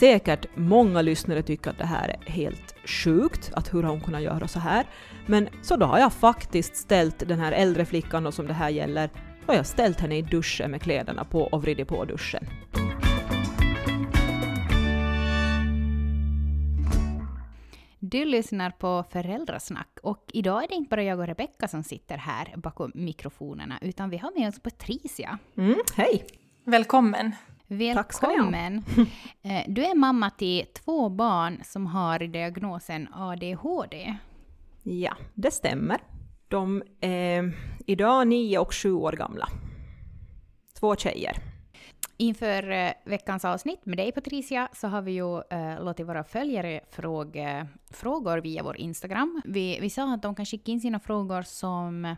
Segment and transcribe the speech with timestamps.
[0.00, 4.22] säkert många lyssnare tycker att det här är helt sjukt, att hur har hon kunnat
[4.22, 4.86] göra så här?
[5.26, 8.68] Men så då har jag faktiskt ställt den här äldre flickan då som det här
[8.68, 9.10] gäller,
[9.46, 12.44] har jag ställt henne i duschen med kläderna på och vridit på duschen.
[17.98, 22.16] Du lyssnar på Föräldrasnack och idag är det inte bara jag och Rebecka som sitter
[22.16, 25.38] här bakom mikrofonerna utan vi har med oss Patricia.
[25.56, 26.24] Mm, hej!
[26.64, 27.32] Välkommen!
[27.72, 28.84] Välkommen!
[29.42, 34.16] Eh, du är mamma till två barn som har diagnosen ADHD.
[34.82, 35.98] Ja, det stämmer.
[36.48, 37.52] De är
[37.86, 39.48] idag nio och sju år gamla.
[40.80, 41.36] Två tjejer.
[42.16, 46.80] Inför eh, veckans avsnitt med dig Patricia så har vi ju eh, låtit våra följare
[46.90, 49.42] fråga frågor via vår Instagram.
[49.44, 52.16] Vi, vi sa att de kan skicka in sina frågor som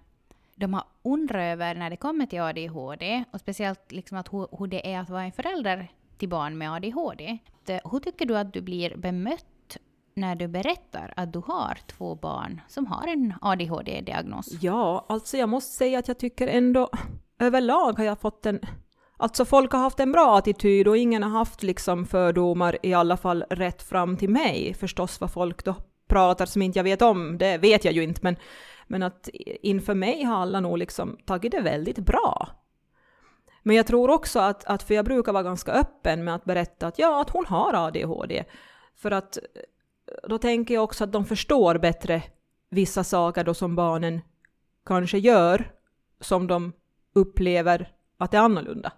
[0.55, 4.67] de har undrat över när det kommer till ADHD och speciellt liksom att hur, hur
[4.67, 5.89] det är att vara en förälder
[6.19, 7.39] till barn med ADHD.
[7.85, 9.77] Hur tycker du att du blir bemött
[10.15, 14.49] när du berättar att du har två barn som har en ADHD-diagnos?
[14.61, 16.89] Ja, alltså jag måste säga att jag tycker ändå
[17.39, 18.61] överlag har jag fått en
[19.17, 23.17] Alltså folk har haft en bra attityd och ingen har haft liksom fördomar i alla
[23.17, 24.75] fall rätt fram till mig.
[24.75, 25.75] Förstås vad folk då
[26.09, 28.37] pratar som inte jag vet om, det vet jag ju inte, men,
[28.93, 29.29] men att
[29.63, 32.49] inför mig har alla nog liksom tagit det väldigt bra.
[33.63, 36.87] Men jag tror också att, att, för jag brukar vara ganska öppen med att berätta
[36.87, 38.45] att ja, att hon har ADHD.
[38.97, 39.43] För att eh,
[40.29, 42.23] då tänker jag också att de förstår bättre
[42.69, 44.21] vissa saker då som barnen
[44.87, 45.73] kanske gör
[46.21, 46.73] som de
[47.13, 48.93] upplever att det är annorlunda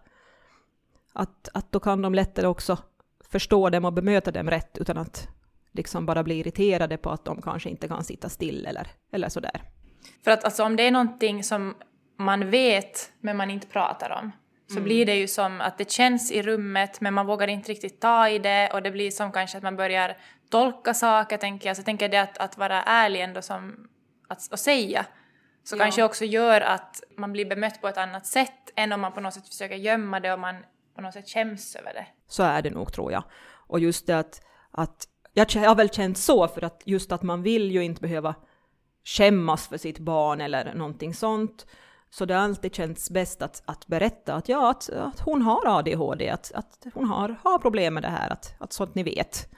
[1.12, 2.78] att, att då kan de lättare också
[3.20, 5.28] förstå dem och bemöta dem rätt utan att
[5.72, 9.74] liksom bara bli irriterade på att de kanske inte kan sitta still eller, eller sådär.
[10.24, 11.74] För att alltså, om det är någonting som
[12.18, 14.32] man vet men man inte pratar om
[14.66, 14.84] så mm.
[14.84, 18.28] blir det ju som att det känns i rummet men man vågar inte riktigt ta
[18.28, 20.16] i det och det blir som kanske att man börjar
[20.50, 21.76] tolka saker tänker jag.
[21.76, 23.88] Så tänker det att, att vara ärlig ändå som
[24.28, 25.06] att, att säga
[25.64, 25.78] så ja.
[25.78, 29.20] kanske också gör att man blir bemött på ett annat sätt än om man på
[29.20, 30.56] något sätt försöker gömma det och man
[30.96, 32.06] på något sätt skäms över det.
[32.28, 33.24] Så är det nog tror jag.
[33.66, 37.42] Och just det att, att jag har väl känt så för att just att man
[37.42, 38.34] vill ju inte behöva
[39.04, 41.66] skämmas för sitt barn eller någonting sånt.
[42.10, 45.78] Så det har alltid känts bäst att, att berätta att ja, att, att hon har
[45.78, 49.48] ADHD, att, att hon har, har problem med det här, att, att sånt ni vet.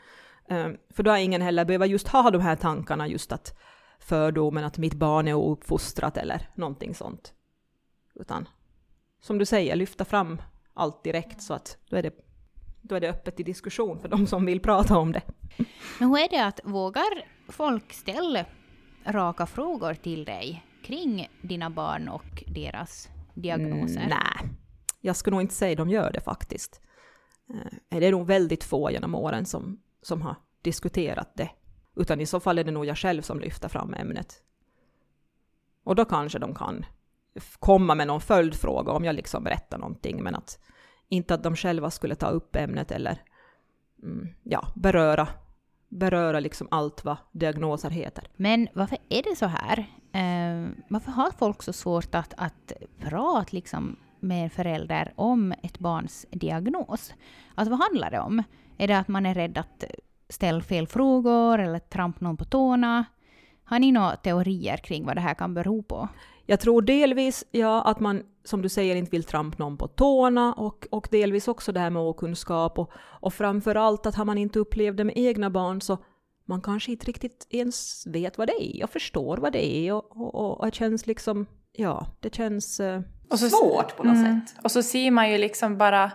[0.48, 3.58] Um, för då har ingen heller behövt just ha de här tankarna, just att
[3.98, 7.32] fördomen att mitt barn är ouppfostrat eller någonting sånt.
[8.14, 8.48] Utan
[9.20, 10.42] som du säger, lyfta fram
[10.74, 12.14] allt direkt så att då är det,
[12.82, 15.22] då är det öppet till diskussion för de som vill prata om det.
[15.98, 18.44] Men hur är det att vågar folk ställa
[19.06, 23.96] raka frågor till dig kring dina barn och deras diagnoser?
[23.96, 24.50] Mm, nej,
[25.00, 26.80] jag skulle nog inte säga de gör det faktiskt.
[27.90, 31.50] Eh, det är nog väldigt få genom åren som, som har diskuterat det.
[31.96, 34.42] Utan i så fall är det nog jag själv som lyfter fram ämnet.
[35.84, 36.86] Och då kanske de kan
[37.58, 40.58] komma med någon följdfråga om jag liksom berättar någonting, men att
[41.08, 43.22] inte att de själva skulle ta upp ämnet eller
[44.02, 45.28] mm, ja, beröra,
[45.88, 48.28] beröra liksom allt vad diagnoser heter.
[48.36, 49.78] Men varför är det så här?
[50.12, 55.78] Eh, varför har folk så svårt att, att prata liksom med en förälder om ett
[55.78, 57.14] barns diagnos?
[57.54, 58.42] Alltså vad handlar det om?
[58.78, 59.84] Är det att man är rädd att
[60.28, 63.04] ställa fel frågor eller trampa någon på tårna?
[63.68, 66.08] Har ni några teorier kring vad det här kan bero på?
[66.46, 70.52] Jag tror delvis ja, att man, som du säger, inte vill trampa någon på tårna
[70.52, 74.38] och, och delvis också det här med okunskap och, och framför allt att har man
[74.38, 75.98] inte upplevt det med egna barn så
[76.44, 80.16] man kanske inte riktigt ens vet vad det är och förstår vad det är och,
[80.16, 83.00] och, och det känns liksom, ja, det känns eh,
[83.30, 84.64] så, svårt på något mm, sätt.
[84.64, 86.12] Och så ser man ju liksom bara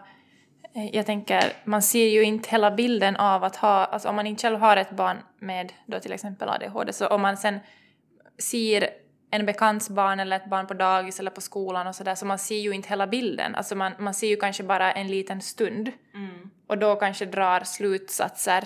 [0.74, 4.42] jag tänker, man ser ju inte hela bilden av att ha, alltså om man inte
[4.42, 7.59] själv har ett barn med då till exempel ADHD, så om man sen
[8.38, 8.90] ser
[9.32, 12.40] en bekants barn eller ett barn på dagis eller på skolan och sådär så man
[12.40, 13.56] ser ju inte hela bilden.
[13.56, 16.50] Alltså man, man ser ju kanske bara en liten stund mm.
[16.68, 18.64] och då kanske drar slutsatser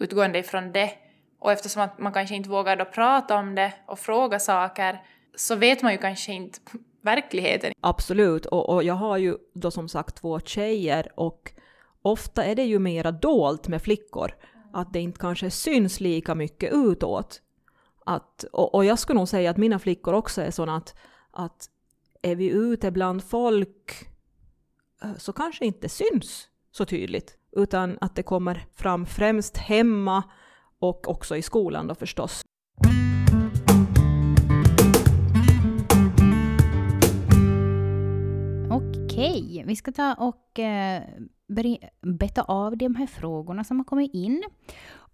[0.00, 0.90] utgående ifrån det.
[1.38, 4.98] Och eftersom att man kanske inte vågar då prata om det och fråga saker
[5.36, 6.58] så vet man ju kanske inte
[7.06, 7.72] verkligheten.
[7.80, 11.52] Absolut, och, och jag har ju då som sagt två tjejer och
[12.02, 14.32] ofta är det ju mera dolt med flickor.
[14.72, 17.42] Att det inte kanske syns lika mycket utåt.
[18.06, 20.94] Att, och, och, jag skulle nog säga att mina flickor också är sådana att,
[21.30, 21.70] att
[22.22, 24.08] är vi ute bland folk
[25.02, 30.22] eh, så kanske inte syns så tydligt, utan att det kommer fram främst hemma
[30.78, 32.42] och också i skolan då förstås.
[39.16, 41.02] Okej, vi ska ta och eh,
[42.02, 44.42] beta av de här frågorna som har kommit in.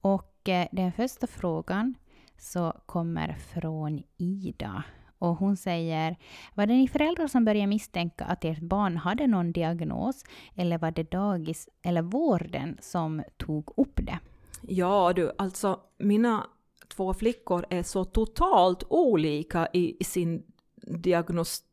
[0.00, 1.94] Och eh, den första frågan
[2.38, 4.84] så kommer från Ida.
[5.18, 6.16] Och hon säger,
[6.54, 10.90] var det ni föräldrar som började misstänka att ert barn hade någon diagnos eller var
[10.90, 14.18] det dagis eller vården som tog upp det?
[14.62, 16.46] Ja du, alltså mina
[16.88, 20.42] två flickor är så totalt olika i, i sin
[20.86, 21.71] diagnostik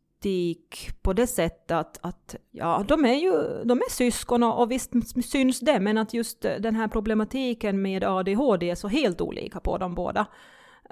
[1.02, 4.92] på det sättet att, att ja, de är ju de är syskon och, och visst
[5.26, 9.78] syns det, men att just den här problematiken med ADHD är så helt olika på
[9.78, 10.26] dem båda.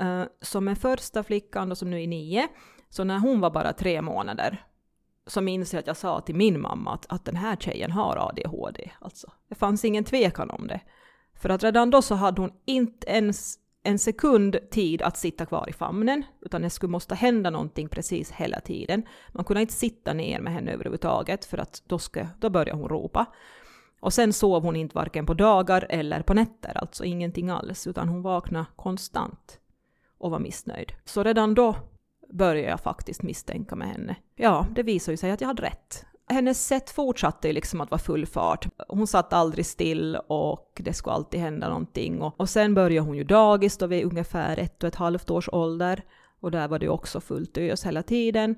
[0.01, 2.47] Uh, som med första flickan då, som nu är nio,
[2.89, 4.65] så när hon var bara tre månader
[5.27, 8.17] så minns jag att jag sa till min mamma att, att den här tjejen har
[8.17, 8.91] ADHD.
[8.99, 10.81] Alltså, det fanns ingen tvekan om det.
[11.41, 13.55] För att redan då så hade hon inte ens
[13.87, 18.31] en sekund tid att sitta kvar i famnen, utan det skulle måste hända någonting precis
[18.31, 19.03] hela tiden.
[19.31, 22.89] Man kunde inte sitta ner med henne överhuvudtaget, för att då, ska, då började hon
[22.89, 23.25] ropa.
[23.99, 28.09] Och sen sov hon inte varken på dagar eller på nätter, alltså ingenting alls, utan
[28.09, 29.59] hon vaknade konstant
[30.17, 30.91] och var missnöjd.
[31.05, 31.75] Så redan då
[32.33, 34.15] började jag faktiskt misstänka med henne.
[34.35, 37.99] Ja, det visade ju sig att jag hade rätt hennes sätt fortsatte liksom att vara
[37.99, 38.67] full fart.
[38.87, 42.21] Hon satt aldrig still och det skulle alltid hända någonting.
[42.21, 45.49] Och, och sen började hon ju dagis då vid ungefär ett och ett halvt års
[45.51, 46.03] ålder.
[46.39, 48.55] Och där var det också fullt ös hela tiden.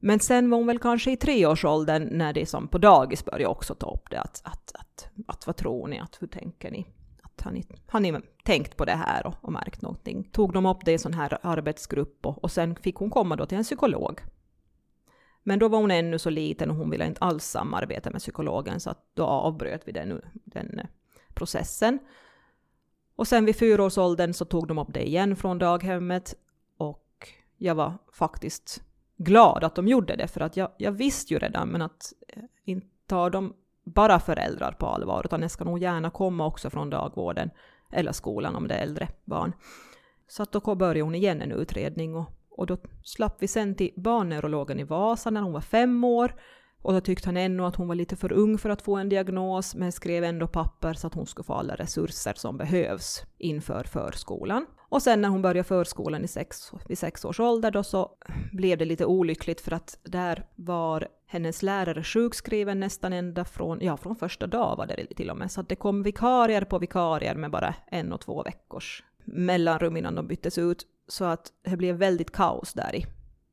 [0.00, 3.74] Men sen var hon väl kanske i treårsåldern när det som på dagis började också
[3.74, 4.20] ta upp det.
[4.20, 5.98] Att, att, att, att vad tror ni?
[5.98, 6.86] Att, hur tänker ni?
[7.22, 10.28] Att har, ni har ni tänkt på det här och, och märkt någonting?
[10.32, 13.36] Tog de upp det i en sån här arbetsgrupp och, och sen fick hon komma
[13.36, 14.20] då till en psykolog
[15.46, 18.80] men då var hon ännu så liten och hon ville inte alls samarbeta med psykologen
[18.80, 20.86] så att då avbröt vi den, den eh,
[21.34, 21.98] processen.
[23.16, 26.34] Och sen vid fyraårsåldern så tog de upp det igen från daghemmet
[26.76, 28.82] och jag var faktiskt
[29.16, 32.42] glad att de gjorde det för att jag, jag visste ju redan men att eh,
[32.64, 33.54] inte tar de
[33.84, 37.50] bara föräldrar på allvar utan det ska nog gärna komma också från dagvården
[37.90, 39.52] eller skolan om det är äldre barn.
[40.28, 43.90] Så att då började hon igen en utredning och och då slapp vi sen till
[43.96, 46.34] barnneurologen i Vasa när hon var fem år.
[46.82, 49.08] Och då tyckte han ännu att hon var lite för ung för att få en
[49.08, 53.84] diagnos, men skrev ändå papper så att hon skulle få alla resurser som behövs inför
[53.84, 54.66] förskolan.
[54.88, 58.10] Och sen när hon började förskolan i sex, vid sex års ålder då så
[58.52, 63.96] blev det lite olyckligt för att där var hennes lärare sjukskriven nästan ända från, ja
[63.96, 67.34] från första dag var det till och med, så att det kom vikarier på vikarier
[67.34, 70.86] med bara en och två veckors mellanrum innan de byttes ut.
[71.08, 73.06] Så att det blev väldigt kaos där i,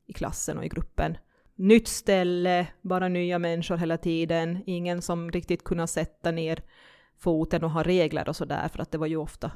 [0.06, 1.18] i klassen och i gruppen.
[1.54, 6.62] Nytt ställe, bara nya människor hela tiden, ingen som riktigt kunde sätta ner
[7.18, 9.50] foten och ha regler och sådär, för att det var ju ofta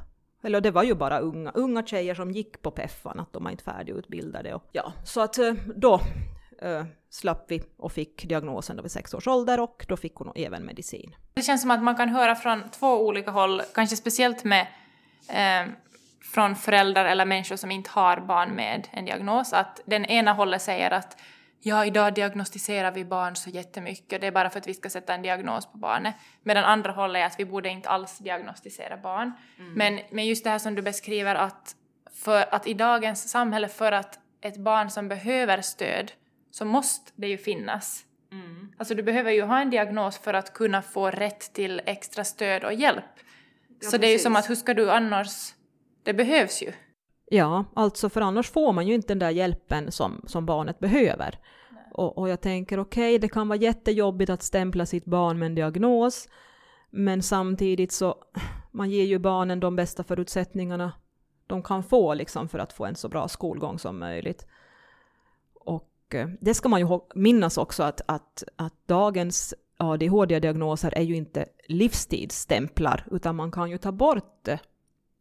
[0.46, 3.50] eller det var ju bara unga, unga tjejer som gick på Peffan, att de var
[3.50, 4.54] inte färdigutbildade.
[4.54, 6.00] Och, ja, så att eh, då
[6.62, 10.32] äh, slapp vi och fick diagnosen då vid sex års ålder och då fick hon
[10.34, 11.16] även medicin.
[11.34, 14.66] Det känns som att man kan höra från två olika håll, kanske speciellt med
[15.28, 15.72] eh,
[16.32, 20.62] från föräldrar eller människor som inte har barn med en diagnos att den ena hållet
[20.62, 21.16] säger att
[21.60, 25.14] ja, idag diagnostiserar vi barn så jättemycket, det är bara för att vi ska sätta
[25.14, 26.14] en diagnos på barnet.
[26.42, 29.32] Medan andra hållet är att vi borde inte alls diagnostisera barn.
[29.58, 29.72] Mm.
[29.72, 31.76] Men, men just det här som du beskriver att,
[32.14, 36.12] för att i dagens samhälle för att ett barn som behöver stöd
[36.50, 38.04] så måste det ju finnas.
[38.32, 38.72] Mm.
[38.78, 42.64] Alltså du behöver ju ha en diagnos för att kunna få rätt till extra stöd
[42.64, 43.04] och hjälp.
[43.14, 43.22] Ja,
[43.68, 44.00] så precis.
[44.00, 45.55] det är ju som att hur ska du annars
[46.06, 46.72] det behövs ju.
[47.30, 51.38] Ja, alltså för annars får man ju inte den där hjälpen som, som barnet behöver.
[51.92, 55.46] Och, och, jag tänker okej, okay, det kan vara jättejobbigt att stämpla sitt barn med
[55.46, 56.28] en diagnos,
[56.90, 58.14] men samtidigt så
[58.72, 60.92] man ger ju barnen de bästa förutsättningarna
[61.46, 64.46] de kan få liksom för att få en så bra skolgång som möjligt.
[65.54, 71.16] Och eh, det ska man ju minnas också att, att, att dagens ADHD-diagnoser är ju
[71.16, 74.48] inte livstidsstämplar, utan man kan ju ta bort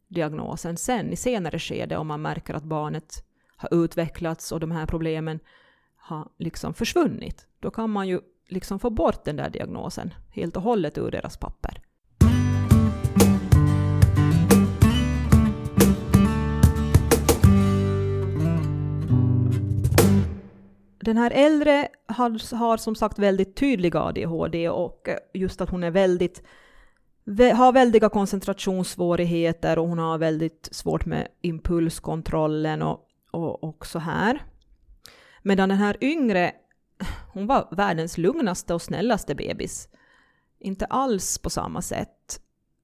[0.07, 3.23] diagnosen sen i senare skede om man märker att barnet
[3.57, 5.39] har utvecklats och de här problemen
[5.95, 7.47] har liksom försvunnit.
[7.59, 8.19] Då kan man ju
[8.49, 11.81] liksom få bort den där diagnosen helt och hållet ur deras papper.
[20.99, 25.91] Den här äldre har, har som sagt väldigt tydlig ADHD och just att hon är
[25.91, 26.43] väldigt
[27.55, 34.43] har väldiga koncentrationssvårigheter och hon har väldigt svårt med impulskontrollen och, och, och så här.
[35.41, 36.51] Medan den här yngre,
[37.33, 39.89] hon var världens lugnaste och snällaste bebis.
[40.59, 42.41] Inte alls på samma sätt.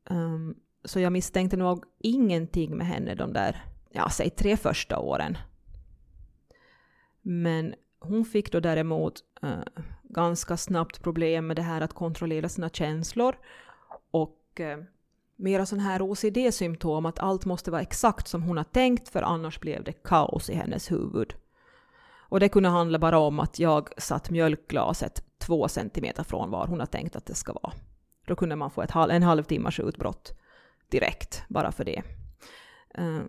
[0.09, 0.55] Um,
[0.85, 5.37] så jag misstänkte nog ingenting med henne de där, ja, säg tre första åren.
[7.21, 12.69] Men hon fick då däremot uh, ganska snabbt problem med det här att kontrollera sina
[12.69, 13.35] känslor
[14.11, 14.79] och eh,
[15.35, 19.59] mera sån här OCD-symptom att allt måste vara exakt som hon har tänkt för annars
[19.59, 21.33] blev det kaos i hennes huvud.
[22.29, 26.79] Och det kunde handla bara om att jag satt mjölkglaset två centimeter från var hon
[26.79, 27.73] har tänkt att det ska vara.
[28.25, 30.33] Då kunde man få ett, en halvtimmas utbrott
[30.89, 32.01] direkt bara för det.
[32.95, 33.21] Eh,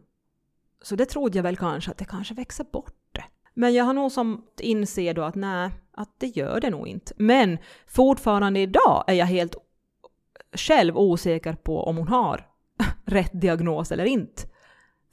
[0.82, 3.24] så det trodde jag väl kanske att det kanske växer bort det.
[3.54, 7.12] Men jag har nog som inser då att nej, att det gör det nog inte.
[7.16, 9.56] Men fortfarande idag är jag helt
[10.52, 12.46] själv osäker på om hon har
[13.04, 14.42] rätt diagnos eller inte.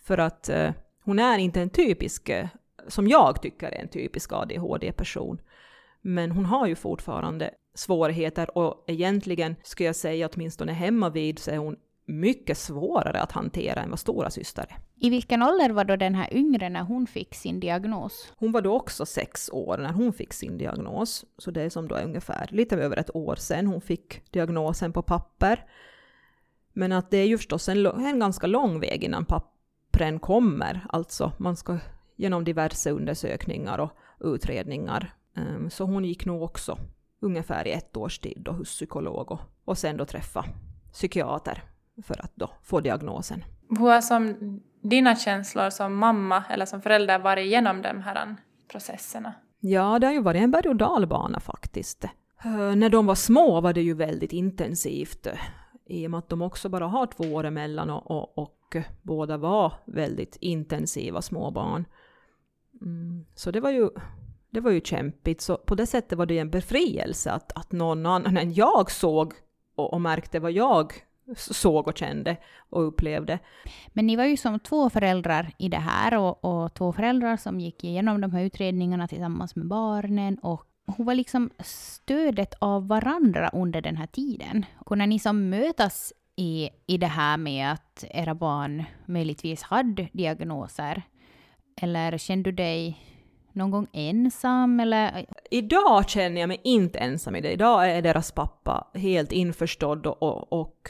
[0.04, 0.72] För att eh,
[1.04, 2.48] hon är inte en typisk, eh,
[2.88, 5.42] som jag tycker är en typisk ADHD-person.
[6.02, 11.52] Men hon har ju fortfarande svårigheter och egentligen skulle jag säga åtminstone hemma vid så
[11.52, 11.76] är hon
[12.10, 14.78] mycket svårare att hantera än vad stora syster är.
[14.96, 18.34] I vilken ålder var då den här yngre när hon fick sin diagnos?
[18.38, 21.26] Hon var då också sex år när hon fick sin diagnos.
[21.38, 24.94] Så det är som då är ungefär lite över ett år sedan hon fick diagnosen
[24.94, 25.66] på papper.
[26.74, 30.86] Men att det är ju förstås en, en ganska lång väg innan pappren kommer.
[30.90, 31.78] Alltså man ska
[32.16, 35.14] genom diverse undersökningar och utredningar.
[35.36, 36.78] Um, så hon gick nog också
[37.22, 40.46] ungefär i ett års tid då hos psykolog och, och sen då träffa
[40.92, 41.64] psykiater
[42.04, 43.44] för att då få diagnosen.
[43.70, 44.36] Hur har som
[44.82, 48.36] dina känslor som mamma eller som förälder varit igenom de här
[48.72, 49.34] processerna?
[49.60, 52.06] Ja, det har ju varit en berg och dalbana faktiskt.
[52.46, 55.28] Uh, när de var små var det ju väldigt intensivt
[55.86, 59.38] i och med att de också bara har två år emellan och, och, och båda
[59.38, 61.86] var väldigt intensiva småbarn.
[62.82, 63.90] Mm, så det var ju
[64.50, 68.06] det var ju kämpigt, så på det sättet var det en befrielse att, att någon
[68.06, 69.34] annan än jag såg
[69.76, 70.94] och, och märkte vad jag
[71.36, 72.38] såg och kände
[72.70, 73.40] och upplevde.
[73.88, 77.60] Men ni var ju som två föräldrar i det här och, och två föräldrar som
[77.60, 83.50] gick igenom de här utredningarna tillsammans med barnen och hon var liksom stödet av varandra
[83.54, 84.66] under den här tiden.
[84.90, 91.04] När ni som mötas i, i det här med att era barn möjligtvis hade diagnoser,
[91.82, 92.98] eller kände du dig
[93.54, 95.26] någon gång ensam eller?
[95.52, 97.52] Idag känner jag mig inte ensam i det.
[97.52, 100.90] Idag är deras pappa helt införstådd och, och och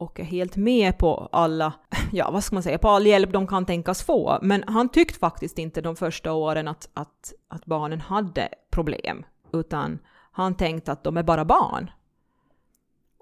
[0.00, 1.72] och är helt med på alla,
[2.12, 4.38] ja vad ska man säga, på all hjälp de kan tänkas få.
[4.42, 9.98] Men han tyckte faktiskt inte de första åren att, att, att barnen hade problem, utan
[10.32, 11.90] han tänkte att de är bara barn.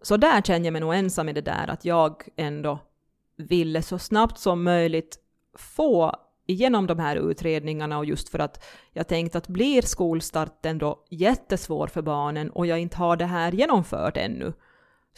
[0.02, 2.78] Så där känner jag mig nog ensam i det där, att jag ändå
[3.37, 5.18] ville så snabbt som möjligt
[5.54, 6.16] få
[6.47, 11.87] igenom de här utredningarna och just för att jag tänkte att blir skolstarten då jättesvår
[11.87, 14.52] för barnen och jag inte har det här genomfört ännu,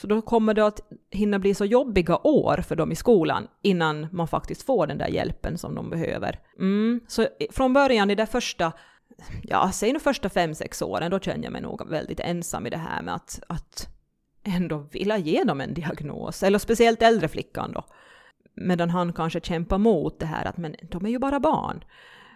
[0.00, 0.80] så då kommer det att
[1.10, 5.08] hinna bli så jobbiga år för dem i skolan innan man faktiskt får den där
[5.08, 6.40] hjälpen som de behöver.
[6.58, 7.00] Mm.
[7.08, 8.72] Så från början i det första,
[9.42, 12.70] ja säg nu första fem, sex åren, då känner jag mig nog väldigt ensam i
[12.70, 13.88] det här med att, att
[14.42, 17.84] ändå vilja ge dem en diagnos, eller speciellt äldre flickan då.
[18.54, 21.84] Medan han kanske kämpar mot det här att men de är ju bara barn.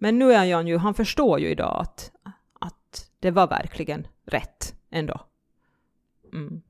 [0.00, 2.12] Men nu är han ju, han förstår ju idag att,
[2.61, 5.21] att det var verkligen rätt ändå.
[6.33, 6.62] Mm.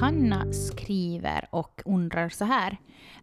[0.00, 2.78] Hanna skriver och undrar så här.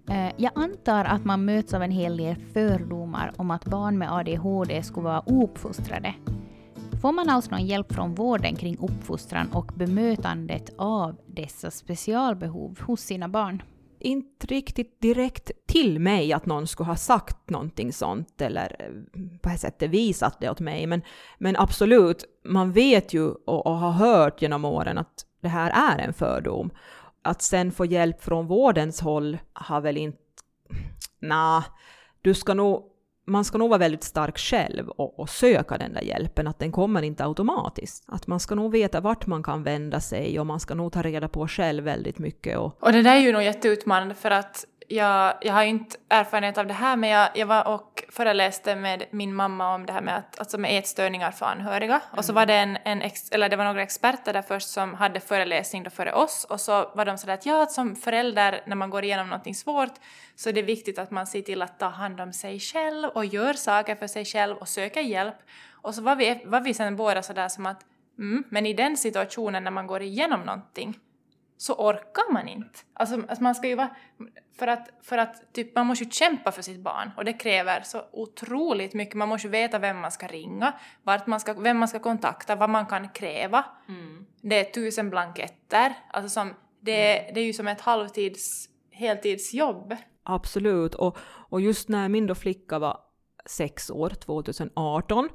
[0.09, 4.13] Eh, jag antar att man möts av en hel del fördomar om att barn med
[4.13, 6.13] ADHD skulle vara ouppfostrade.
[7.01, 13.01] Får man alltså någon hjälp från vården kring uppfostran och bemötandet av dessa specialbehov hos
[13.01, 13.63] sina barn?
[13.99, 19.49] Inte riktigt direkt till mig att någon skulle ha sagt någonting sånt eller eh, på
[19.49, 20.87] ett sätt visat det åt mig.
[20.87, 21.01] Men,
[21.37, 26.03] men absolut, man vet ju och, och har hört genom åren att det här är
[26.03, 26.69] en fördom.
[27.21, 30.17] Att sen få hjälp från vårdens håll har väl inte...
[31.19, 31.63] Nah,
[32.21, 32.83] du ska nog,
[33.25, 36.71] man ska nog vara väldigt stark själv och, och, söka den där hjälpen, att den
[36.71, 38.03] kommer inte automatiskt.
[38.07, 41.01] Att man ska nog veta vart man kan vända sig och man ska nog ta
[41.01, 42.57] reda på själv väldigt mycket.
[42.57, 46.57] Och, och det där är ju nog jätteutmanande för att jag, jag har inte erfarenhet
[46.57, 50.01] av det här men jag, jag var och föreläste med min mamma om det här
[50.01, 51.93] med, att, alltså med ätstörningar för anhöriga.
[51.93, 52.17] Mm.
[52.17, 52.41] Och så mm.
[52.41, 55.83] var det en, en ex, eller det var några experter där först som hade föreläsning
[55.83, 59.03] då före oss och så var de sådär att ja, som förälder när man går
[59.03, 59.93] igenom någonting svårt
[60.35, 63.25] så är det viktigt att man ser till att ta hand om sig själv och
[63.25, 65.35] gör saker för sig själv och söker hjälp.
[65.71, 67.85] Och så var vi, var vi sen båda sådär som att
[68.17, 70.99] mm, men i den situationen när man går igenom någonting
[71.57, 72.79] så orkar man inte.
[72.93, 73.95] Alltså, alltså man ska ju vara,
[74.57, 77.81] för att, för att typ, man måste ju kämpa för sitt barn och det kräver
[77.81, 79.15] så otroligt mycket.
[79.15, 80.73] Man måste ju veta vem man ska ringa,
[81.03, 83.65] vart man ska, vem man ska kontakta, vad man kan kräva.
[83.87, 84.25] Mm.
[84.41, 85.93] Det är tusen blanketter.
[86.09, 87.33] Alltså som, det, mm.
[87.33, 89.95] det är ju som ett halvtids, heltidsjobb.
[90.23, 90.95] Absolut.
[90.95, 91.17] Och,
[91.49, 92.99] och just när min då flicka var
[93.45, 95.29] sex år, 2018,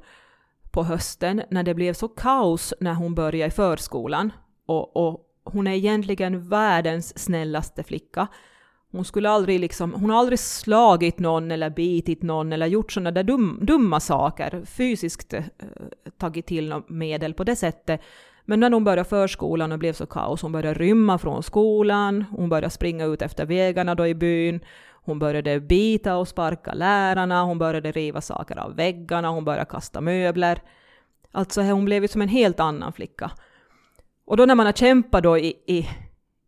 [0.71, 4.31] på hösten, när det blev så kaos när hon började i förskolan,
[4.65, 8.27] och, och hon är egentligen världens snällaste flicka.
[8.91, 13.11] Hon skulle aldrig liksom, hon har aldrig slagit någon eller bitit någon eller gjort sådana
[13.11, 15.43] där dum, dumma saker, fysiskt eh,
[16.17, 18.01] tagit till något medel på det sättet.
[18.45, 22.49] Men när hon började förskolan och blev så kaos, hon började rymma från skolan, hon
[22.49, 24.59] började springa ut efter vägarna då i byn,
[24.91, 30.01] hon började bita och sparka lärarna, hon började riva saker av väggarna, hon började kasta
[30.01, 30.61] möbler.
[31.31, 33.31] Alltså hon blev ju som en helt annan flicka.
[34.25, 35.89] Och då när man har kämpat då i, i,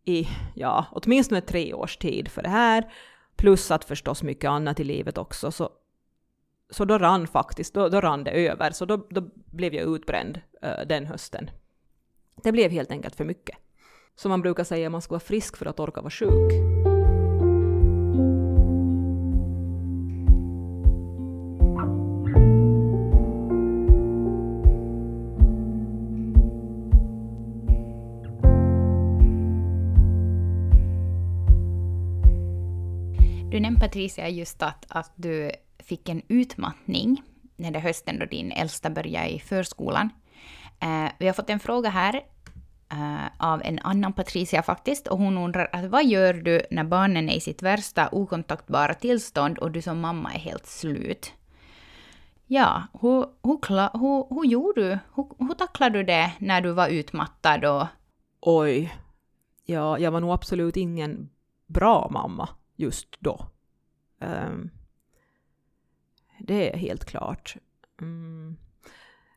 [0.05, 2.94] i ja, åtminstone tre års tid för det här,
[3.36, 5.70] plus att förstås mycket annat i livet också, så,
[6.70, 10.41] så då rann faktiskt, då, då rann det över, så då, då blev jag utbränd
[10.63, 11.50] uh, den hösten.
[12.44, 13.58] Det blev helt enkelt för mycket.
[14.15, 16.51] Som man brukar säga, man ska vara frisk för att orka vara sjuk.
[33.79, 37.22] Patricia just att, att du fick en utmattning
[37.55, 40.10] när det hösten då din äldsta började i förskolan.
[40.79, 42.15] Eh, vi har fått en fråga här
[42.91, 47.29] eh, av en annan Patricia faktiskt, och hon undrar att vad gör du när barnen
[47.29, 51.34] är i sitt värsta okontaktbara tillstånd och du som mamma är helt slut?
[52.48, 55.00] Ja, hur, hur, hur, hur gjorde du?
[55.15, 57.65] Hur, hur tacklade du det när du var utmattad?
[57.65, 57.88] Och...
[58.41, 58.96] Oj,
[59.65, 61.29] ja, jag var nog absolut ingen
[61.67, 63.46] bra mamma just då.
[64.19, 64.69] Ehm,
[66.39, 67.55] det är helt klart.
[68.01, 68.57] Mm.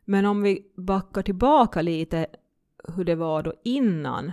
[0.04, 2.26] Men om vi backar tillbaka lite
[2.94, 4.32] hur det var då innan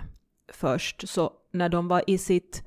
[0.53, 2.63] först, så när de var i sitt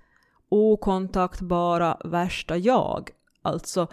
[0.49, 3.11] okontaktbara värsta jag,
[3.43, 3.89] alltså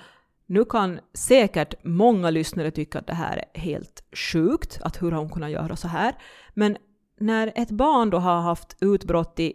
[0.46, 5.20] nu kan säkert många lyssnare tycka att det här är helt sjukt, att hur har
[5.20, 6.16] hon kunnat göra så här?
[6.54, 6.78] Men
[7.18, 9.54] när ett barn då har haft utbrott i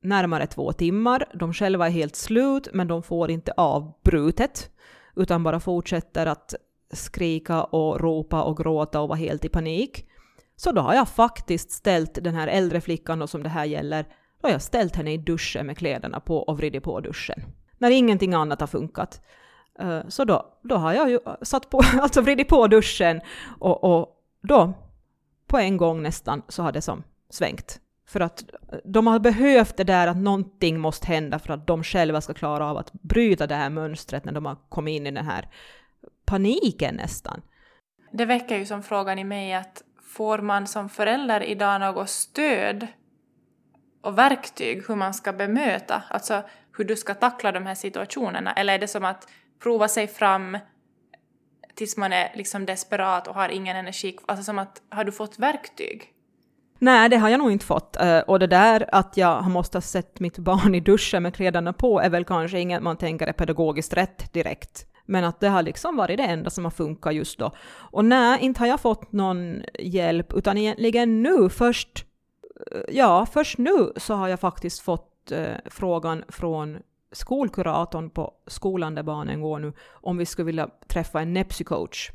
[0.00, 4.70] närmare två timmar, de själva är helt slut, men de får inte avbrutet,
[5.16, 6.54] utan bara fortsätter att
[6.92, 10.08] skrika och ropa och gråta och vara helt i panik.
[10.56, 14.02] Så då har jag faktiskt ställt den här äldre flickan då som det här gäller,
[14.40, 17.42] då har jag ställt henne i duschen med kläderna på och vridit på duschen.
[17.78, 19.20] När ingenting annat har funkat.
[19.78, 23.20] Eh, så då, då har jag ju eh, satt på, alltså vridit på duschen
[23.58, 24.08] och, och
[24.42, 24.72] då
[25.46, 27.80] på en gång nästan så har det som svängt.
[28.08, 28.44] För att
[28.84, 32.70] de har behövt det där att någonting måste hända för att de själva ska klara
[32.70, 35.48] av att bryta det här mönstret när de har kommit in i den här
[36.24, 37.42] paniken nästan.
[38.12, 42.86] Det väcker ju som frågan i mig att får man som förälder idag något stöd
[44.02, 46.42] och verktyg hur man ska bemöta, alltså
[46.76, 48.52] hur du ska tackla de här situationerna?
[48.52, 49.28] Eller är det som att
[49.62, 50.58] prova sig fram
[51.74, 54.18] tills man är liksom desperat och har ingen energi?
[54.26, 56.14] Alltså som att, har du fått verktyg?
[56.78, 57.96] Nej, det har jag nog inte fått.
[57.96, 61.72] Eh, och det där att jag måste ha sett mitt barn i duschen med kläderna
[61.72, 64.86] på är väl kanske inget man tänker är pedagogiskt rätt direkt.
[65.06, 67.52] Men att det har liksom varit det enda som har funkat just då.
[67.76, 72.04] Och nej, inte har jag fått någon hjälp, utan egentligen nu först,
[72.72, 76.78] eh, ja, först nu så har jag faktiskt fått eh, frågan från
[77.12, 82.10] skolkuratorn på skolan där barnen går nu, om vi skulle vilja träffa en nepsycoach.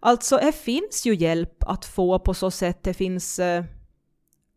[0.00, 2.82] Alltså, det finns ju hjälp att få på så sätt.
[2.82, 3.64] Det finns eh,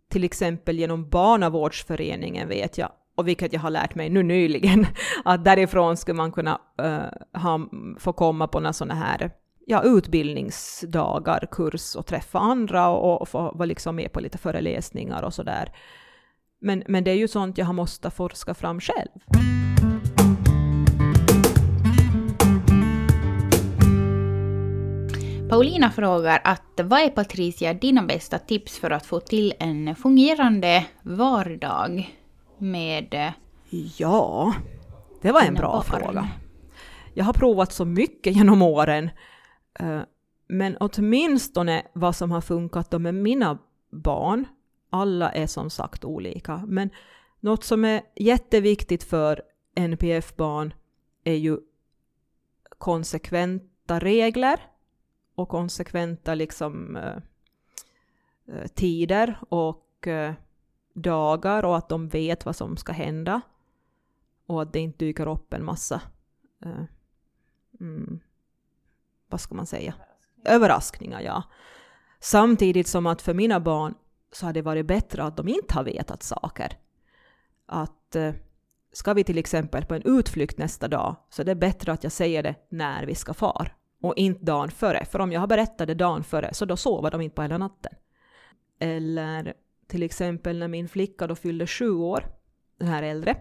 [0.09, 4.85] till exempel genom barnavårdsföreningen vet jag, och vilket jag har lärt mig nu nyligen,
[5.25, 9.31] att därifrån skulle man kunna uh, ha, få komma på några sådana här
[9.65, 15.23] ja, utbildningsdagar, kurs och träffa andra och, och få vara liksom med på lite föreläsningar
[15.23, 15.71] och sådär.
[16.61, 19.19] Men, men det är ju sånt jag har måste forska fram själv.
[25.61, 30.85] Paulina frågar att vad är Patricia dina bästa tips för att få till en fungerande
[31.01, 32.17] vardag
[32.57, 33.33] med
[33.97, 34.53] Ja,
[35.21, 35.83] det var en bra barn.
[35.83, 36.29] fråga.
[37.13, 39.09] Jag har provat så mycket genom åren.
[39.79, 40.01] Eh,
[40.47, 43.57] men åtminstone vad som har funkat då med mina
[43.91, 44.45] barn,
[44.89, 46.89] alla är som sagt olika, men
[47.39, 49.41] något som är jätteviktigt för
[49.75, 50.73] NPF-barn
[51.23, 51.57] är ju
[52.77, 54.70] konsekventa regler
[55.35, 57.17] och konsekventa liksom, eh,
[58.47, 60.33] eh, tider och eh,
[60.93, 63.41] dagar och att de vet vad som ska hända.
[64.45, 66.01] Och att det inte dyker upp en massa,
[66.65, 66.83] eh,
[67.79, 68.19] mm,
[69.29, 69.93] vad ska man säga,
[70.45, 71.21] överraskningar.
[71.21, 71.43] ja.
[72.19, 73.95] Samtidigt som att för mina barn
[74.31, 76.77] så har det varit bättre att de inte har vetat saker.
[77.65, 78.15] Att
[78.93, 82.11] ska vi till exempel på en utflykt nästa dag så det är bättre att jag
[82.11, 85.05] säger det när vi ska far och inte dagen före.
[85.05, 87.57] För om jag har berättat det dagen före så då sover de inte på hela
[87.57, 87.93] natten.
[88.79, 89.53] Eller
[89.87, 92.25] till exempel när min flicka då fyllde sju år,
[92.77, 93.35] den här äldre,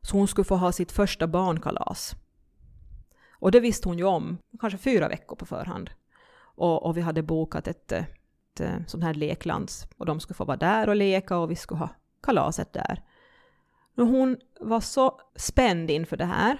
[0.00, 2.14] så hon skulle få ha sitt första barnkalas.
[3.40, 5.90] Och det visste hon ju om, kanske fyra veckor på förhand.
[6.40, 10.44] Och, och vi hade bokat ett, ett, ett sånt här leklands och de skulle få
[10.44, 11.88] vara där och leka och vi skulle ha
[12.22, 13.02] kalaset där.
[13.96, 16.58] Och hon var så spänd inför det här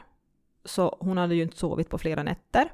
[0.65, 2.73] så hon hade ju inte sovit på flera nätter.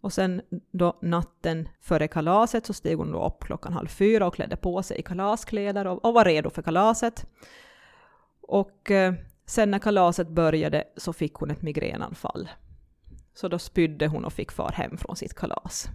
[0.00, 4.34] Och sen då natten före kalaset så steg hon då upp klockan halv fyra och
[4.34, 7.26] klädde på sig i kalaskläder och, och var redo för kalaset.
[8.40, 9.14] Och eh,
[9.46, 12.48] sen när kalaset började så fick hon ett migränanfall.
[13.34, 15.88] Så då spydde hon och fick far hem från sitt kalas.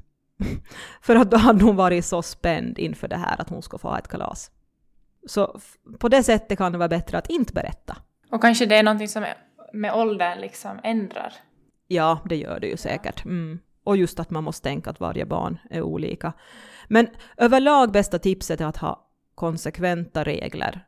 [1.02, 3.90] för att då hade hon varit så spänd inför det här att hon skulle få
[3.90, 4.52] ha ett kalas.
[5.28, 5.60] Så
[6.00, 7.98] på det sättet kan det vara bättre att inte berätta.
[8.32, 9.38] Och kanske det är någonting som är
[9.74, 11.34] med åldern liksom ändrar?
[11.88, 13.26] Ja, det gör det ju säkert.
[13.26, 13.60] Mm.
[13.84, 16.34] Och just att man måste tänka att varje barn är olika.
[16.88, 17.08] Men
[17.38, 20.86] överlag bästa tipset är att ha konsekventa regler.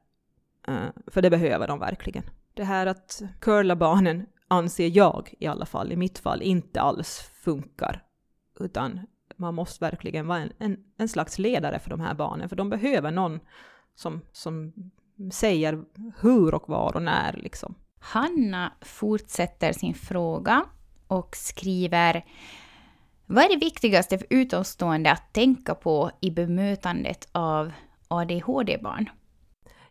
[0.69, 2.23] Uh, för det behöver de verkligen.
[2.53, 7.31] Det här att curla barnen anser jag i alla fall, i mitt fall, inte alls
[7.43, 8.03] funkar.
[8.59, 8.99] Utan
[9.35, 12.69] man måste verkligen vara en, en, en slags ledare för de här barnen, för de
[12.69, 13.39] behöver någon
[13.95, 14.73] som, som
[15.31, 15.83] säger
[16.19, 17.33] hur och var och när.
[17.33, 17.75] Liksom.
[17.99, 20.65] Hanna fortsätter sin fråga
[21.07, 22.25] och skriver
[23.25, 27.71] Vad är det viktigaste för utomstående att tänka på i bemötandet av
[28.07, 29.09] ADHD-barn?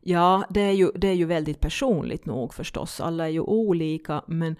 [0.01, 3.01] Ja, det är, ju, det är ju väldigt personligt nog förstås.
[3.01, 4.57] Alla är ju olika, men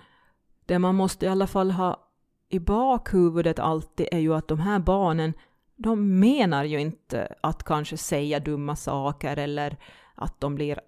[0.67, 2.01] det man måste i alla fall ha
[2.49, 5.33] i bakhuvudet alltid är ju att de här barnen,
[5.77, 9.77] de menar ju inte att kanske säga dumma saker eller
[10.15, 10.81] att de blir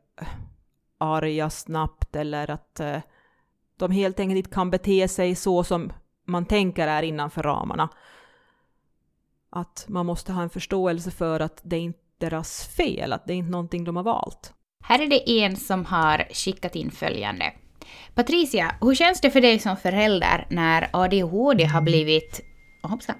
[0.98, 2.98] arga snabbt eller att uh,
[3.78, 5.92] de helt enkelt inte kan bete sig så som
[6.26, 7.88] man tänker är innanför ramarna.
[9.50, 13.32] Att man måste ha en förståelse för att det är inte deras fel, att det
[13.32, 14.52] är inte någonting de har valt.
[14.84, 17.52] Här är det en som har skickat in följande.
[18.14, 22.40] Patricia, hur känns det för dig som förälder när ADHD har blivit,
[22.82, 23.16] hoppsan,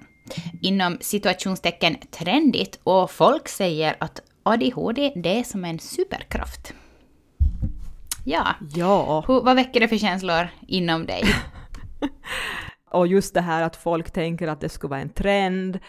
[0.61, 6.73] inom situationstecken trendigt och folk säger att ADHD det är som en superkraft?
[8.29, 8.55] Ja.
[8.75, 9.23] ja.
[9.27, 11.23] Hur, vad väcker det för känslor inom dig?
[12.91, 15.79] och just det här att folk tänker att det skulle vara en trend,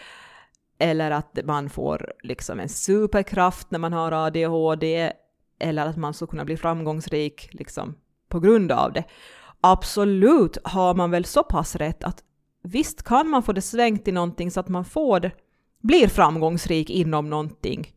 [0.79, 5.11] eller att man får liksom en superkraft när man har ADHD,
[5.59, 7.95] eller att man skulle kunna bli framgångsrik liksom
[8.29, 9.03] på grund av det.
[9.61, 12.23] Absolut har man väl så pass rätt att
[12.63, 15.31] visst kan man få det svängt i någonting så att man får,
[15.81, 17.93] blir framgångsrik inom någonting.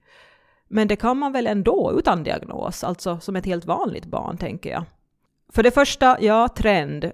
[0.75, 4.71] Men det kan man väl ändå utan diagnos, alltså som ett helt vanligt barn tänker
[4.71, 4.85] jag.
[5.49, 7.13] För det första, ja, trend.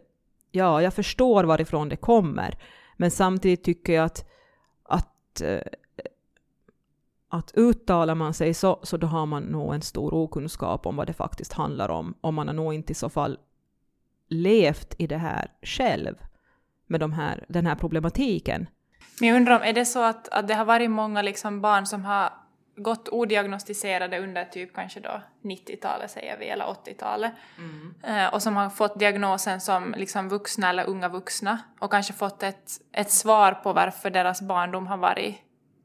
[0.50, 2.58] Ja, jag förstår varifrån det kommer.
[2.96, 4.28] Men samtidigt tycker jag att,
[4.82, 5.60] att, eh,
[7.28, 11.06] att uttalar man sig så, så då har man nog en stor okunskap om vad
[11.06, 12.14] det faktiskt handlar om.
[12.20, 13.38] Och man har nog inte i så fall
[14.28, 16.14] levt i det här själv,
[16.86, 18.66] med de här, den här problematiken.
[19.20, 21.86] Men jag undrar om, är det så att, att det har varit många liksom barn
[21.86, 22.32] som har
[22.82, 27.32] gått odiagnostiserade under typ kanske då 90-talet säger vi, eller 80-talet.
[27.58, 27.94] Mm.
[28.02, 32.42] Eh, och som har fått diagnosen som liksom vuxna eller unga vuxna och kanske fått
[32.42, 35.36] ett, ett svar på varför deras barndom har varit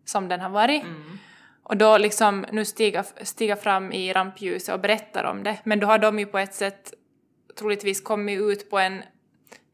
[0.06, 0.84] som den har varit.
[0.84, 1.20] Mm.
[1.64, 5.58] Och då liksom nu stiga, stiga fram i rampljuset och berättar om det.
[5.64, 6.94] Men då har de ju på ett sätt
[7.60, 9.04] troligtvis kommit ut på en,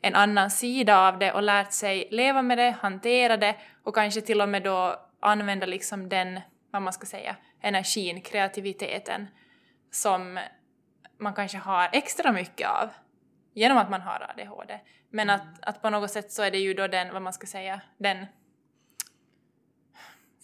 [0.01, 4.21] en annan sida av det och lärt sig leva med det, hantera det och kanske
[4.21, 6.39] till och med då använda liksom den
[6.71, 9.27] vad man ska säga, energin, kreativiteten
[9.91, 10.39] som
[11.19, 12.89] man kanske har extra mycket av
[13.53, 14.79] genom att man har ADHD.
[15.11, 15.41] Men mm.
[15.41, 17.81] att, att på något sätt så är det ju då den, vad man ska säga,
[17.97, 18.25] den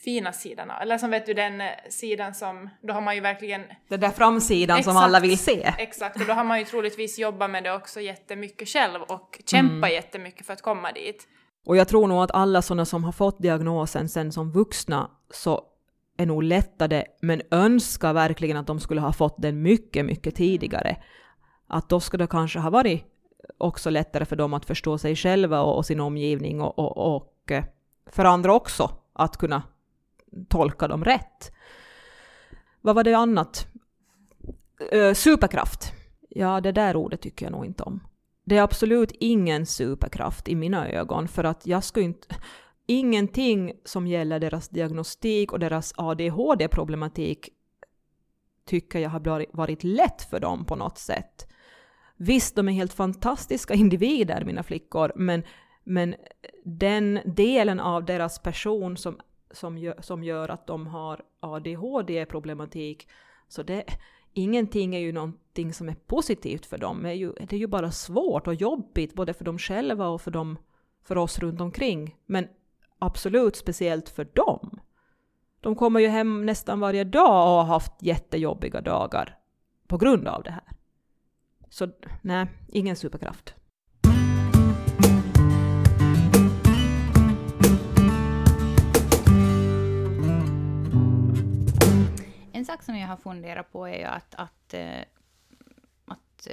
[0.04, 3.64] fina sidan, eller som vet du den sidan som, då har man ju verkligen...
[3.88, 5.74] Den där framsidan exakt, som alla vill se.
[5.78, 9.72] Exakt, och då har man ju troligtvis jobbat med det också jättemycket själv och kämpat
[9.72, 9.92] mm.
[9.92, 11.28] jättemycket för att komma dit.
[11.66, 15.64] Och jag tror nog att alla sådana som har fått diagnosen sen som vuxna så
[16.18, 20.98] är nog lättade, men önskar verkligen att de skulle ha fått den mycket, mycket tidigare.
[21.68, 23.06] Att då skulle det kanske ha varit
[23.58, 27.52] också lättare för dem att förstå sig själva och, och sin omgivning och, och, och,
[27.52, 27.64] eh,
[28.06, 29.64] för andra också att kunna
[30.50, 31.52] tolka dem rätt.
[32.82, 33.68] Vad var det annat?
[34.94, 35.94] Uh, superkraft.
[36.30, 38.00] Ja, det där ordet tycker jag nog inte om.
[38.44, 42.36] Det är absolut ingen superkraft i mina ögon, för att jag skulle inte
[42.86, 47.50] ingenting som gäller deras diagnostik och deras ADHD-problematik
[48.66, 51.48] tycker jag har varit lätt för dem på något sätt.
[52.18, 55.44] Visst, de är helt fantastiska individer, mina flickor, men,
[55.84, 56.16] men
[56.64, 59.20] den delen av deras person som,
[59.52, 63.08] som, gör, som gör att de har ADHD-problematik,
[63.48, 63.84] så det,
[64.34, 67.04] ingenting är ju någonting som är positivt för dem.
[67.04, 70.22] Det är ju, det är ju bara svårt och jobbigt, både för dem själva och
[70.22, 70.58] för, dem,
[71.04, 72.16] för oss runt omkring.
[72.26, 72.48] Men
[73.00, 74.80] absolut speciellt för dem.
[75.60, 79.38] De kommer ju hem nästan varje dag och har haft jättejobbiga dagar
[79.88, 80.64] på grund av det här.
[81.70, 81.90] Så
[82.22, 83.56] nej, ingen superkraft.
[92.54, 95.02] En sak som jag har funderat på är ju att, att, eh,
[96.06, 96.48] att,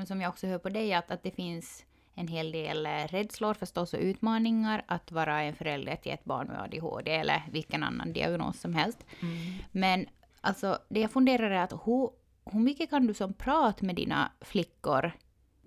[0.00, 2.90] att som jag också hör på dig, att, att det finns en hel del eh,
[2.90, 7.82] rädslor förstås och utmaningar att vara en förälder till ett barn med ADHD eller vilken
[7.82, 9.06] annan diagnos som helst.
[9.20, 9.36] Mm.
[9.72, 10.06] Men
[10.40, 12.10] alltså, det jag funderar är att hur,
[12.44, 15.12] hur mycket kan du som prata med dina flickor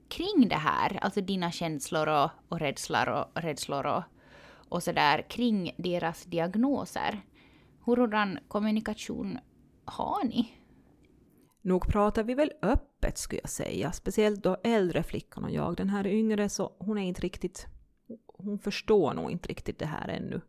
[0.10, 1.00] kring det här?
[1.02, 4.04] Alltså dina känslor och, och rädslor och, rädslor och,
[4.70, 7.22] och sådär kring deras diagnoser.
[7.86, 9.40] Hurdan kommunikation
[9.86, 10.57] har ni?
[11.68, 15.76] Nog pratar vi väl öppet skulle jag säga, speciellt då äldre flickan och jag.
[15.76, 17.68] Den här yngre så hon är inte riktigt,
[18.28, 20.42] hon förstår nog inte riktigt det här ännu.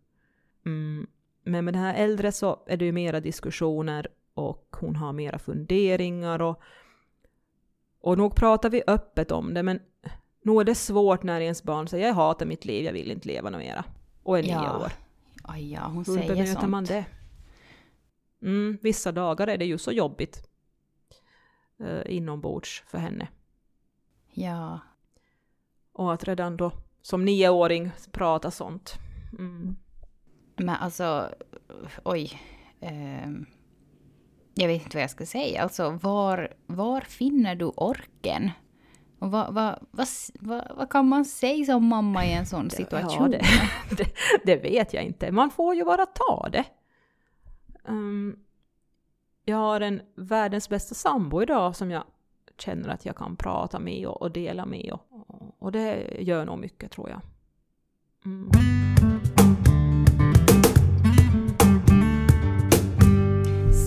[0.66, 1.07] Mm.
[1.42, 5.38] Men med den här äldre så är det ju mera diskussioner och hon har mera
[5.38, 6.61] funderingar och,
[8.00, 9.81] och nog pratar vi öppet om det men
[10.42, 13.28] nog är det svårt när ens barn säger jag hatar mitt liv, jag vill inte
[13.28, 13.85] leva något mera
[14.22, 14.78] och är nio ja.
[14.78, 14.92] år.
[15.42, 16.68] Aj, ja, hon Hur säger sånt.
[16.68, 17.04] man det?
[18.42, 20.47] Mm, vissa dagar är det ju så jobbigt
[21.80, 23.28] eh, inombords för henne.
[24.32, 24.80] Ja.
[25.92, 28.94] Och att redan då som nioåring prata sånt.
[29.38, 29.76] Mm.
[30.56, 31.34] Men alltså,
[32.04, 32.40] oj.
[32.80, 33.28] Eh,
[34.54, 35.62] jag vet inte vad jag ska säga.
[35.62, 38.50] Alltså, var, var finner du orken?
[39.18, 40.08] Och vad, vad, vad,
[40.40, 43.32] vad, vad kan man säga som mamma i en sån situation?
[43.32, 43.44] Ja, det,
[43.96, 44.12] det,
[44.44, 45.32] det, vet jag inte.
[45.32, 46.64] Man får ju bara ta det.
[47.84, 48.36] Um,
[49.48, 52.04] jag har en världens bästa sambo idag som jag
[52.58, 54.92] känner att jag kan prata med och, och dela med.
[54.92, 57.20] Och, och, det gör nog mycket tror jag.
[58.24, 58.50] Mm.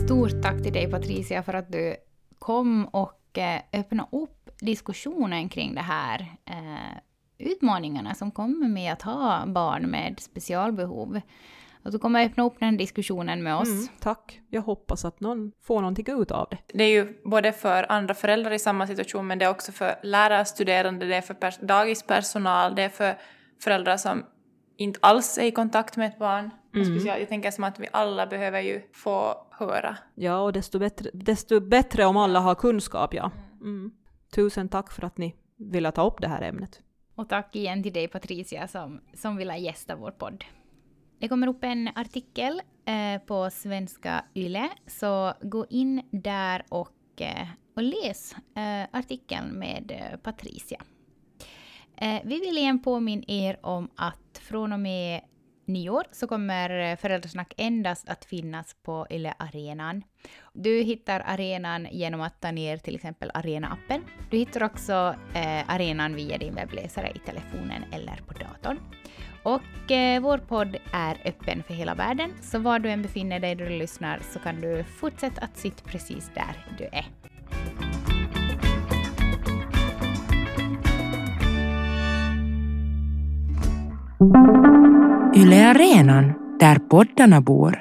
[0.05, 1.95] Stort tack till dig Patricia för att du
[2.39, 6.97] kom och eh, öppnade upp diskussionen kring det här eh,
[7.37, 11.21] utmaningarna som kommer med att ha barn med specialbehov.
[11.83, 13.69] Och du kommer öppna upp den diskussionen med oss.
[13.69, 14.41] Mm, tack.
[14.49, 16.57] Jag hoppas att någon får någonting ut av det.
[16.73, 19.95] Det är ju både för andra föräldrar i samma situation, men det är också för
[20.03, 23.17] lärarstuderande, det är för pers dagispersonal, det är för
[23.63, 24.25] föräldrar som
[24.77, 26.49] inte alls är i kontakt med ett barn.
[26.75, 26.85] Mm.
[26.85, 29.97] Speciellt, jag tänker som att vi alla behöver ju få höra.
[30.15, 33.31] Ja, och desto bättre, desto bättre om alla har kunskap, ja.
[33.61, 33.91] Mm.
[34.35, 36.81] Tusen tack för att ni ville ta upp det här ämnet.
[37.15, 40.43] Och tack igen till dig Patricia som, som ville gästa vår podd.
[41.21, 47.47] Det kommer upp en artikel eh, på Svenska Yle, så gå in där och, eh,
[47.75, 50.81] och läs eh, artikeln med eh, Patricia.
[51.97, 55.21] Eh, vi vill igen påminna er om att från och med
[55.65, 60.03] nyår så kommer eh, Föräldrasnack endast att finnas på Yle Arenan.
[60.53, 64.01] Du hittar arenan genom att ta ner till exempel Arena-appen.
[64.29, 68.79] Du hittar också eh, arenan via din webbläsare i telefonen eller på datorn.
[69.43, 73.55] Och eh, vår podd är öppen för hela världen, så var du än befinner dig
[73.55, 77.05] då du lyssnar så kan du fortsätta att sitta precis där du är.
[85.41, 87.79] Yle Arenan, där poddarna bor.